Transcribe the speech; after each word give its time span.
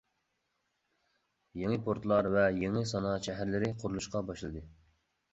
يېڭى 1.59 1.75
پورتلار 1.87 2.29
ۋە 2.35 2.45
يېڭى 2.63 2.81
سانائەت 2.93 3.27
شەھەرلىرى 3.29 3.69
قۇرۇلۇشقا 3.83 4.23
باشلىدى. 4.31 4.65